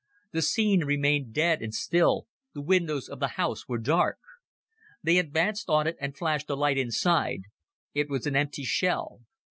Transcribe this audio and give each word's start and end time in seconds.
The 0.31 0.41
scene 0.41 0.83
remained 0.83 1.31
dead 1.31 1.61
and 1.61 1.71
still 1.75 2.25
the 2.55 2.61
windows 2.61 3.07
of 3.07 3.19
the 3.19 3.27
house 3.37 3.67
were 3.67 3.77
dark. 3.77 4.17
They 5.03 5.19
advanced 5.19 5.69
on 5.69 5.85
it 5.85 5.95
and 6.01 6.17
flashed 6.17 6.49
a 6.49 6.55
light 6.55 6.79
inside. 6.79 7.41
It 7.93 8.09
was 8.09 8.25
an 8.25 8.35
empty 8.35 8.63
shell. 8.63 9.21